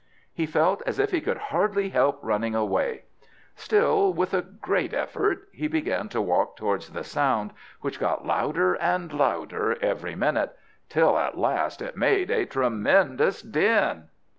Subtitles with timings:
[0.33, 3.03] He felt as if he could hardly help running away;
[3.55, 8.73] still, with a great effort, he began to walk towards the sound, which got louder
[8.77, 10.57] and louder every minute,
[10.89, 14.05] till at last it made a tremendous din.